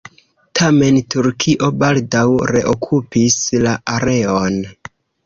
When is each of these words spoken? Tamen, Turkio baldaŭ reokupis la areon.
Tamen, 0.59 0.95
Turkio 1.15 1.69
baldaŭ 1.83 2.23
reokupis 2.53 3.37
la 3.67 3.75
areon. 3.97 4.59